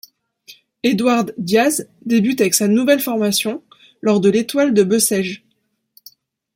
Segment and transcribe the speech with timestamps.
[0.81, 3.63] Edward Díaz débute avec sa nouvelle formation
[4.01, 5.45] lors de l'Étoile de Bessèges.